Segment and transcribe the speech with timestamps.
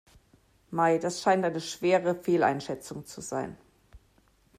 [0.71, 3.55] Mei, das scheint eine schwere Fehleinschätzung zu sein.